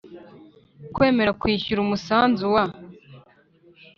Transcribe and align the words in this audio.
Kwemera 0.95 1.31
kwishyura 1.41 1.79
umusanzu 1.83 2.45
wa 2.53 2.63